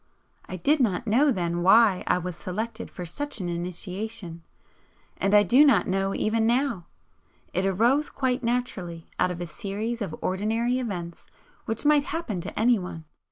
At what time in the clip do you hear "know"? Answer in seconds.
1.53-1.59, 5.87-6.15